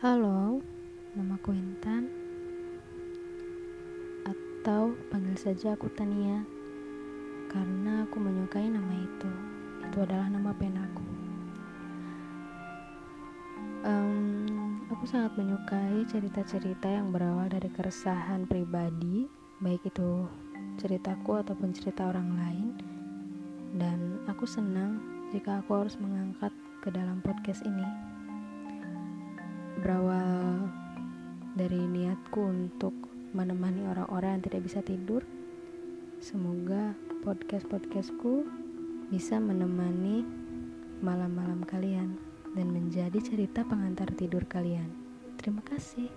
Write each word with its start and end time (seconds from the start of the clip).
Halo, 0.00 0.64
namaku 1.12 1.52
Intan. 1.52 2.08
Atau 4.24 4.96
panggil 5.12 5.36
saja 5.36 5.76
aku 5.76 5.92
Tania. 5.92 6.40
Karena 7.52 8.08
aku 8.08 8.16
menyukai 8.16 8.64
nama 8.72 8.96
itu. 8.96 9.28
Itu 9.84 10.00
adalah 10.00 10.32
nama 10.32 10.56
penaku 10.56 11.04
um, 13.84 14.80
Aku 14.88 15.04
sangat 15.04 15.36
menyukai 15.36 16.08
cerita-cerita 16.08 16.88
yang 16.88 17.12
berawal 17.12 17.52
dari 17.52 17.68
keresahan 17.68 18.48
pribadi 18.48 19.28
Baik 19.60 19.84
itu 19.84 20.24
ceritaku 20.80 21.44
ataupun 21.44 21.76
cerita 21.76 22.08
orang 22.08 22.40
lain. 22.40 22.68
Dan 23.76 24.24
aku 24.24 24.48
senang 24.48 24.96
jika 25.28 25.60
aku 25.60 25.84
harus 25.84 26.00
mengangkat 26.00 26.56
ke 26.80 26.88
dalam 26.88 27.20
podcast 27.20 27.60
ini 27.68 28.09
berawal 29.80 30.68
dari 31.56 31.80
niatku 31.80 32.40
untuk 32.40 32.92
menemani 33.32 33.88
orang-orang 33.88 34.38
yang 34.38 34.44
tidak 34.44 34.62
bisa 34.68 34.80
tidur. 34.84 35.24
Semoga 36.20 36.92
podcast-podcastku 37.24 38.44
bisa 39.08 39.40
menemani 39.40 40.22
malam-malam 41.00 41.64
kalian 41.64 42.20
dan 42.52 42.68
menjadi 42.68 43.16
cerita 43.24 43.64
pengantar 43.64 44.12
tidur 44.12 44.44
kalian. 44.44 44.92
Terima 45.40 45.64
kasih. 45.64 46.12